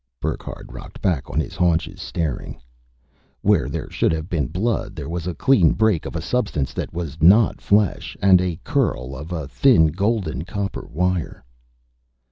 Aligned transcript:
Burckhardt 0.19 0.65
rocked 0.71 0.99
back 0.99 1.29
on 1.29 1.39
his 1.39 1.53
haunches, 1.55 2.01
staring. 2.01 2.59
Where 3.43 3.69
there 3.69 3.87
should 3.91 4.11
have 4.13 4.29
been 4.31 4.47
blood, 4.47 4.95
there 4.95 5.07
was 5.07 5.27
a 5.27 5.35
clean 5.35 5.73
break 5.73 6.07
of 6.07 6.15
a 6.15 6.21
substance 6.23 6.73
that 6.73 6.91
was 6.91 7.21
not 7.21 7.61
flesh; 7.61 8.17
and 8.19 8.41
a 8.41 8.59
curl 8.63 9.15
of 9.15 9.51
thin 9.51 9.91
golden 9.91 10.43
copper 10.43 10.87
wire. 10.91 11.45